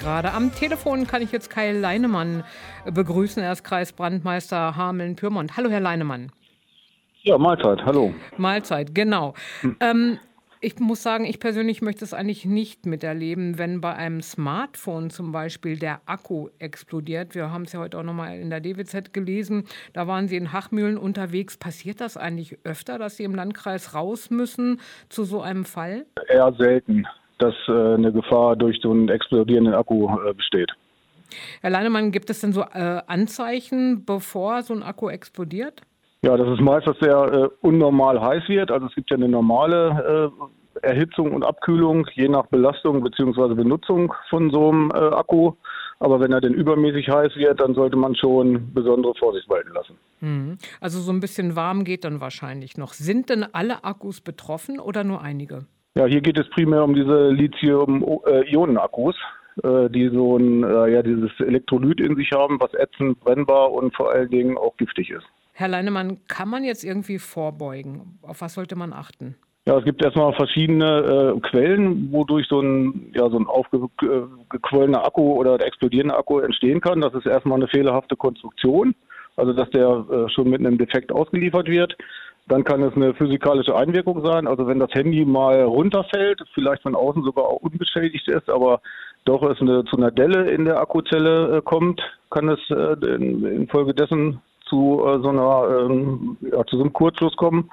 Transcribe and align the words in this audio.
gerade. 0.00 0.32
Am 0.32 0.52
Telefon 0.54 1.06
kann 1.06 1.22
ich 1.22 1.30
jetzt 1.30 1.50
Kai 1.50 1.72
Leinemann 1.72 2.42
begrüßen. 2.90 3.42
Er 3.42 3.52
ist 3.52 3.64
Kreisbrandmeister 3.64 4.76
Hameln-Pyrmont. 4.76 5.56
Hallo, 5.56 5.70
Herr 5.70 5.80
Leinemann. 5.80 6.32
Ja, 7.22 7.36
Mahlzeit, 7.36 7.84
hallo. 7.84 8.14
Mahlzeit, 8.38 8.94
genau. 8.94 9.34
Hm. 9.60 9.76
Ähm, 9.80 10.18
ich 10.62 10.78
muss 10.78 11.02
sagen, 11.02 11.26
ich 11.26 11.38
persönlich 11.38 11.82
möchte 11.82 12.04
es 12.04 12.14
eigentlich 12.14 12.46
nicht 12.46 12.86
miterleben, 12.86 13.58
wenn 13.58 13.82
bei 13.82 13.94
einem 13.94 14.22
Smartphone 14.22 15.10
zum 15.10 15.32
Beispiel 15.32 15.78
der 15.78 16.00
Akku 16.06 16.48
explodiert. 16.58 17.34
Wir 17.34 17.50
haben 17.50 17.62
es 17.62 17.72
ja 17.72 17.80
heute 17.80 17.98
auch 17.98 18.02
nochmal 18.02 18.38
in 18.38 18.48
der 18.48 18.60
DWZ 18.60 19.12
gelesen. 19.12 19.64
Da 19.92 20.06
waren 20.06 20.28
Sie 20.28 20.36
in 20.36 20.52
Hachmühlen 20.52 20.96
unterwegs. 20.96 21.58
Passiert 21.58 22.00
das 22.00 22.16
eigentlich 22.16 22.58
öfter, 22.64 22.98
dass 22.98 23.18
Sie 23.18 23.24
im 23.24 23.34
Landkreis 23.34 23.94
raus 23.94 24.30
müssen 24.30 24.80
zu 25.10 25.24
so 25.24 25.42
einem 25.42 25.66
Fall? 25.66 26.06
Eher 26.28 26.52
selten, 26.54 27.06
dass 27.40 27.54
äh, 27.68 27.94
eine 27.94 28.12
Gefahr 28.12 28.56
durch 28.56 28.80
so 28.80 28.90
einen 28.90 29.08
explodierenden 29.08 29.74
Akku 29.74 30.08
äh, 30.08 30.34
besteht. 30.34 30.72
Herr 31.60 31.70
Leinemann, 31.70 32.10
gibt 32.10 32.30
es 32.30 32.40
denn 32.40 32.52
so 32.52 32.62
äh, 32.62 33.02
Anzeichen, 33.06 34.04
bevor 34.04 34.62
so 34.62 34.74
ein 34.74 34.82
Akku 34.82 35.08
explodiert? 35.08 35.82
Ja, 36.22 36.36
das 36.36 36.48
ist 36.48 36.60
meist, 36.60 36.86
dass 36.86 36.98
der 36.98 37.50
unnormal 37.62 38.20
heiß 38.20 38.48
wird. 38.48 38.70
Also 38.70 38.86
es 38.86 38.94
gibt 38.94 39.10
ja 39.10 39.16
eine 39.16 39.28
normale 39.28 40.30
Erhitzung 40.82 41.32
und 41.32 41.44
Abkühlung, 41.44 42.06
je 42.12 42.28
nach 42.28 42.44
Belastung 42.46 43.02
bzw. 43.02 43.54
Benutzung 43.54 44.12
von 44.28 44.50
so 44.50 44.68
einem 44.68 44.92
Akku. 44.92 45.52
Aber 45.98 46.20
wenn 46.20 46.32
er 46.32 46.42
denn 46.42 46.52
übermäßig 46.52 47.08
heiß 47.08 47.36
wird, 47.36 47.60
dann 47.60 47.74
sollte 47.74 47.96
man 47.96 48.14
schon 48.16 48.72
besondere 48.74 49.14
Vorsicht 49.14 49.48
walten 49.48 49.72
lassen. 49.72 49.96
Mhm. 50.20 50.58
Also 50.80 51.00
so 51.00 51.10
ein 51.10 51.20
bisschen 51.20 51.56
warm 51.56 51.84
geht 51.84 52.04
dann 52.04 52.20
wahrscheinlich 52.20 52.76
noch. 52.76 52.92
Sind 52.92 53.30
denn 53.30 53.46
alle 53.52 53.84
Akkus 53.84 54.20
betroffen 54.20 54.78
oder 54.78 55.04
nur 55.04 55.22
einige? 55.22 55.64
Ja, 55.96 56.06
hier 56.06 56.20
geht 56.20 56.38
es 56.38 56.48
primär 56.50 56.84
um 56.84 56.94
diese 56.94 57.30
Lithium-Ionen-Akkus, 57.30 59.16
äh, 59.64 59.90
die 59.90 60.08
so 60.08 60.36
ein, 60.36 60.62
äh, 60.62 60.92
ja, 60.92 61.02
dieses 61.02 61.30
Elektrolyt 61.40 62.00
in 62.00 62.14
sich 62.14 62.30
haben, 62.32 62.60
was 62.60 62.72
ätzend, 62.74 63.18
brennbar 63.20 63.72
und 63.72 63.94
vor 63.96 64.12
allen 64.12 64.30
Dingen 64.30 64.56
auch 64.56 64.76
giftig 64.76 65.10
ist. 65.10 65.26
Herr 65.52 65.68
Leinemann, 65.68 66.18
kann 66.28 66.48
man 66.48 66.62
jetzt 66.62 66.84
irgendwie 66.84 67.18
vorbeugen? 67.18 68.18
Auf 68.22 68.40
was 68.40 68.54
sollte 68.54 68.76
man 68.76 68.92
achten? 68.92 69.34
Ja, 69.66 69.76
es 69.78 69.84
gibt 69.84 70.02
erstmal 70.02 70.32
verschiedene 70.34 71.34
äh, 71.36 71.40
Quellen, 71.40 72.10
wodurch 72.12 72.46
so 72.48 72.60
ein, 72.60 73.12
ja, 73.14 73.28
so 73.28 73.38
ein 73.38 73.46
aufgequollener 73.46 75.04
Akku 75.04 75.34
oder 75.34 75.58
der 75.58 75.66
explodierende 75.66 76.16
Akku 76.16 76.38
entstehen 76.38 76.80
kann. 76.80 77.00
Das 77.00 77.14
ist 77.14 77.26
erstmal 77.26 77.58
eine 77.58 77.68
fehlerhafte 77.68 78.16
Konstruktion, 78.16 78.94
also 79.36 79.52
dass 79.52 79.68
der 79.70 80.06
äh, 80.10 80.28
schon 80.30 80.48
mit 80.48 80.60
einem 80.60 80.78
Defekt 80.78 81.12
ausgeliefert 81.12 81.68
wird. 81.68 81.96
Dann 82.50 82.64
kann 82.64 82.82
es 82.82 82.96
eine 82.96 83.14
physikalische 83.14 83.76
Einwirkung 83.76 84.24
sein, 84.26 84.48
also 84.48 84.66
wenn 84.66 84.80
das 84.80 84.92
Handy 84.92 85.24
mal 85.24 85.62
runterfällt, 85.62 86.42
vielleicht 86.52 86.82
von 86.82 86.96
außen 86.96 87.22
sogar 87.22 87.44
auch 87.44 87.60
unbeschädigt 87.60 88.26
ist, 88.26 88.50
aber 88.50 88.80
doch 89.24 89.44
es 89.44 89.60
eine, 89.60 89.84
zu 89.84 89.96
einer 89.96 90.10
Delle 90.10 90.50
in 90.50 90.64
der 90.64 90.80
Akkuzelle 90.80 91.58
äh, 91.58 91.62
kommt, 91.62 92.02
kann 92.30 92.48
es 92.48 92.58
äh, 92.70 93.14
in, 93.14 93.44
infolgedessen 93.44 94.40
zu 94.68 95.00
äh, 95.06 95.22
so 95.22 95.28
einer 95.28 95.86
ähm, 95.90 96.38
ja, 96.40 96.66
zu 96.66 96.76
so 96.76 96.82
einem 96.82 96.92
Kurzschluss 96.92 97.36
kommen. 97.36 97.70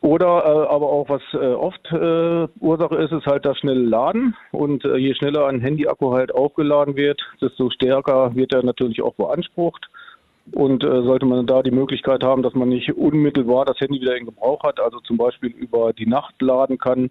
Oder 0.00 0.26
äh, 0.26 0.72
aber 0.72 0.88
auch 0.88 1.10
was 1.10 1.22
äh, 1.34 1.52
oft 1.52 1.84
äh, 1.92 2.48
Ursache 2.60 2.96
ist, 2.96 3.12
ist 3.12 3.26
halt 3.26 3.44
das 3.44 3.58
schnelle 3.58 3.84
Laden. 3.84 4.34
Und 4.52 4.84
je 4.84 5.12
schneller 5.14 5.48
ein 5.48 5.60
Handyakku 5.60 6.14
halt 6.14 6.34
aufgeladen 6.34 6.96
wird, 6.96 7.20
desto 7.42 7.68
stärker 7.68 8.34
wird 8.34 8.54
er 8.54 8.62
natürlich 8.62 9.02
auch 9.02 9.14
beansprucht. 9.16 9.90
Und 10.52 10.84
äh, 10.84 11.02
sollte 11.02 11.26
man 11.26 11.46
da 11.46 11.62
die 11.62 11.70
Möglichkeit 11.70 12.22
haben, 12.22 12.42
dass 12.42 12.54
man 12.54 12.68
nicht 12.68 12.92
unmittelbar 12.92 13.64
das 13.64 13.80
Handy 13.80 14.00
wieder 14.00 14.16
in 14.16 14.26
Gebrauch 14.26 14.62
hat, 14.62 14.78
also 14.80 15.00
zum 15.00 15.16
Beispiel 15.16 15.50
über 15.50 15.92
die 15.92 16.06
Nacht 16.06 16.40
laden 16.40 16.78
kann, 16.78 17.10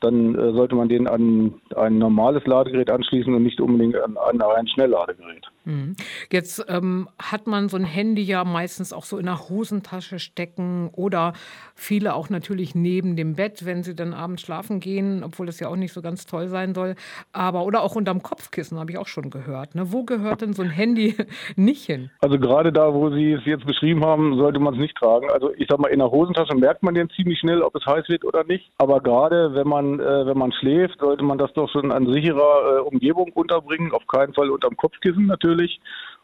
dann 0.00 0.34
äh, 0.34 0.52
sollte 0.52 0.74
man 0.74 0.88
den 0.88 1.08
an 1.08 1.54
ein 1.74 1.98
normales 1.98 2.46
Ladegerät 2.46 2.90
anschließen 2.90 3.34
und 3.34 3.42
nicht 3.42 3.60
unbedingt 3.60 3.96
an, 3.96 4.16
an 4.16 4.40
ein 4.42 4.68
Schnellladegerät. 4.68 5.45
Mhm. 5.66 5.96
Jetzt 6.30 6.64
ähm, 6.68 7.08
hat 7.20 7.46
man 7.46 7.68
so 7.68 7.76
ein 7.76 7.84
Handy 7.84 8.22
ja 8.22 8.44
meistens 8.44 8.92
auch 8.92 9.04
so 9.04 9.18
in 9.18 9.26
der 9.26 9.48
Hosentasche 9.48 10.20
stecken 10.20 10.90
oder 10.92 11.32
viele 11.74 12.14
auch 12.14 12.30
natürlich 12.30 12.74
neben 12.74 13.16
dem 13.16 13.34
Bett, 13.34 13.66
wenn 13.66 13.82
sie 13.82 13.96
dann 13.96 14.14
abends 14.14 14.42
schlafen 14.42 14.78
gehen, 14.78 15.24
obwohl 15.24 15.46
das 15.46 15.58
ja 15.58 15.68
auch 15.68 15.76
nicht 15.76 15.92
so 15.92 16.02
ganz 16.02 16.24
toll 16.24 16.46
sein 16.46 16.74
soll. 16.74 16.94
Aber 17.32 17.64
oder 17.64 17.82
auch 17.82 17.96
unterm 17.96 18.22
Kopfkissen 18.22 18.78
habe 18.78 18.92
ich 18.92 18.98
auch 18.98 19.08
schon 19.08 19.28
gehört. 19.28 19.74
Ne? 19.74 19.92
Wo 19.92 20.04
gehört 20.04 20.40
denn 20.40 20.52
so 20.52 20.62
ein 20.62 20.70
Handy 20.70 21.16
nicht 21.56 21.84
hin? 21.84 22.10
Also 22.20 22.38
gerade 22.38 22.72
da, 22.72 22.94
wo 22.94 23.10
Sie 23.10 23.32
es 23.32 23.44
jetzt 23.44 23.66
beschrieben 23.66 24.04
haben, 24.04 24.38
sollte 24.38 24.60
man 24.60 24.74
es 24.74 24.80
nicht 24.80 24.96
tragen. 24.96 25.28
Also 25.30 25.52
ich 25.56 25.66
sag 25.68 25.80
mal, 25.80 25.88
in 25.88 25.98
der 25.98 26.12
Hosentasche 26.12 26.54
merkt 26.54 26.84
man 26.84 26.94
den 26.94 27.10
ziemlich 27.10 27.40
schnell, 27.40 27.60
ob 27.62 27.74
es 27.74 27.84
heiß 27.84 28.08
wird 28.08 28.24
oder 28.24 28.44
nicht. 28.44 28.70
Aber 28.78 29.00
gerade 29.00 29.52
wenn 29.54 29.66
man 29.66 29.98
äh, 29.98 30.26
wenn 30.26 30.38
man 30.38 30.52
schläft, 30.52 31.00
sollte 31.00 31.24
man 31.24 31.38
das 31.38 31.52
doch 31.54 31.68
schon 31.70 31.90
an 31.90 32.06
sicherer 32.12 32.76
äh, 32.76 32.80
Umgebung 32.82 33.32
unterbringen. 33.32 33.92
Auf 33.92 34.06
keinen 34.06 34.32
Fall 34.32 34.50
unterm 34.50 34.76
Kopfkissen 34.76 35.26
natürlich. 35.26 35.55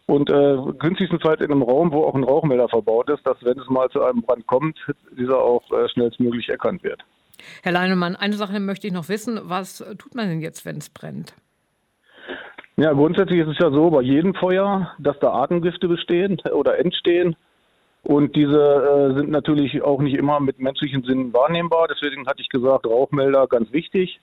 Und 0.07 0.31
äh, 0.31 0.57
günstigstenfalls 0.79 1.41
in 1.41 1.53
einem 1.53 1.63
Raum, 1.63 1.93
wo 1.93 2.05
auch 2.05 2.15
ein 2.15 2.25
Rauchmelder 2.25 2.69
verbaut 2.69 3.09
ist, 3.09 3.25
dass 3.27 3.37
wenn 3.43 3.59
es 3.59 3.69
mal 3.69 3.89
zu 3.91 4.03
einem 4.03 4.23
Brand 4.23 4.47
kommt, 4.47 4.79
dieser 5.17 5.39
auch 5.39 5.63
äh, 5.71 5.89
schnellstmöglich 5.89 6.49
erkannt 6.49 6.83
wird. 6.83 7.01
Herr 7.63 7.73
Leinemann, 7.73 8.17
eine 8.17 8.35
Sache 8.35 8.59
möchte 8.61 8.87
ich 8.87 8.93
noch 8.93 9.09
wissen. 9.09 9.41
Was 9.45 9.79
tut 9.99 10.15
man 10.15 10.29
denn 10.29 10.41
jetzt, 10.41 10.65
wenn 10.65 10.77
es 10.77 10.91
brennt? 10.91 11.35
Ja, 12.77 12.93
grundsätzlich 12.93 13.41
ist 13.41 13.49
es 13.49 13.59
ja 13.59 13.71
so 13.71 13.91
bei 13.91 14.03
jedem 14.03 14.35
Feuer, 14.35 14.93
dass 14.99 15.19
da 15.21 15.33
Atemgifte 15.33 15.89
bestehen 15.89 16.41
oder 16.53 16.79
entstehen. 16.79 17.37
Und 18.03 18.35
diese 18.35 18.59
äh, 18.59 19.15
sind 19.15 19.31
natürlich 19.31 19.83
auch 19.83 20.01
nicht 20.01 20.17
immer 20.17 20.41
mit 20.41 20.59
menschlichen 20.59 21.05
Sinnen 21.05 21.33
wahrnehmbar. 21.33 21.87
Deswegen 21.89 22.27
hatte 22.27 22.43
ich 22.43 22.49
gesagt, 22.49 22.87
Rauchmelder 22.87 23.47
ganz 23.47 23.73
wichtig. 23.73 24.21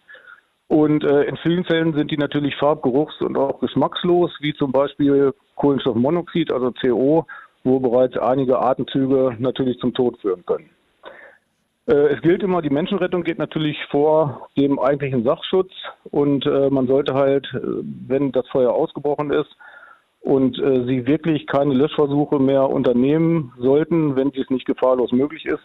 Und 0.70 1.04
äh, 1.04 1.24
in 1.24 1.36
vielen 1.38 1.66
Fällen 1.66 1.94
sind 1.94 2.12
die 2.12 2.18
natürlich 2.18 2.56
farb-, 2.56 2.84
geruchs- 2.84 3.20
und 3.22 3.36
auch 3.38 3.60
geschmackslos, 3.60 4.32
wie 4.40 4.54
zum 4.54 4.72
Beispiel 4.72 5.34
Kohlenstoffmonoxid, 5.56 6.52
also 6.54 6.72
CO, 6.72 7.26
wo 7.64 7.80
bereits 7.80 8.16
einige 8.18 8.60
Atemzüge 8.60 9.36
natürlich 9.40 9.80
zum 9.80 9.96
Tod 9.96 10.20
führen 10.22 10.46
können. 10.46 10.70
Äh, 11.88 12.14
es 12.14 12.22
gilt 12.22 12.44
immer, 12.44 12.62
die 12.62 12.70
Menschenrettung 12.70 13.24
geht 13.24 13.40
natürlich 13.40 13.78
vor 13.90 14.48
dem 14.58 14.80
eigentlichen 14.80 15.24
Sachschutz 15.24 15.72
und 16.12 16.46
äh, 16.46 16.70
man 16.70 16.86
sollte 16.86 17.16
halt, 17.16 17.52
äh, 17.56 17.60
wenn 18.08 18.32
das 18.32 18.48
Feuer 18.50 18.72
ausgebrochen 18.72 19.32
ist, 19.32 19.50
und 20.22 20.60
äh, 20.60 20.86
sie 20.86 21.08
wirklich 21.08 21.48
keine 21.48 21.74
Löschversuche 21.74 22.40
mehr 22.40 22.70
unternehmen 22.70 23.54
sollten, 23.58 24.16
wenn 24.16 24.32
dies 24.32 24.50
nicht 24.50 24.66
gefahrlos 24.66 25.12
möglich 25.12 25.46
ist, 25.46 25.64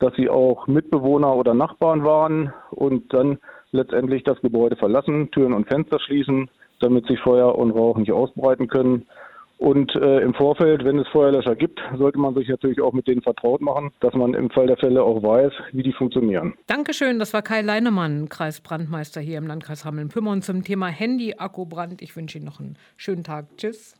dass 0.00 0.12
sie 0.16 0.28
auch 0.28 0.66
Mitbewohner 0.66 1.34
oder 1.34 1.54
Nachbarn 1.54 2.04
waren 2.04 2.52
und 2.70 3.14
dann 3.14 3.38
letztendlich 3.74 4.22
das 4.22 4.40
Gebäude 4.40 4.76
verlassen, 4.76 5.30
Türen 5.32 5.52
und 5.52 5.68
Fenster 5.68 6.00
schließen, 6.00 6.48
damit 6.80 7.06
sich 7.06 7.18
Feuer 7.20 7.56
und 7.56 7.72
Rauch 7.72 7.98
nicht 7.98 8.12
ausbreiten 8.12 8.68
können. 8.68 9.06
Und 9.58 9.94
äh, 9.94 10.20
im 10.20 10.34
Vorfeld, 10.34 10.84
wenn 10.84 10.98
es 10.98 11.08
Feuerlöscher 11.08 11.54
gibt, 11.54 11.80
sollte 11.96 12.18
man 12.18 12.34
sich 12.34 12.48
natürlich 12.48 12.80
auch 12.80 12.92
mit 12.92 13.06
denen 13.06 13.22
vertraut 13.22 13.60
machen, 13.60 13.92
dass 14.00 14.12
man 14.14 14.34
im 14.34 14.50
Fall 14.50 14.66
der 14.66 14.76
Fälle 14.76 15.02
auch 15.02 15.22
weiß, 15.22 15.52
wie 15.72 15.82
die 15.82 15.92
funktionieren. 15.92 16.54
Dankeschön, 16.66 17.18
das 17.18 17.32
war 17.32 17.42
Kai 17.42 17.62
Leinemann, 17.62 18.28
Kreisbrandmeister 18.28 19.20
hier 19.20 19.38
im 19.38 19.46
Landkreis 19.46 19.84
Hameln-Pyrmont 19.84 20.44
zum 20.44 20.64
Thema 20.64 20.88
Handy-Akkubrand. 20.88 22.02
Ich 22.02 22.16
wünsche 22.16 22.38
Ihnen 22.38 22.46
noch 22.46 22.58
einen 22.58 22.76
schönen 22.96 23.22
Tag. 23.22 23.46
Tschüss. 23.56 23.94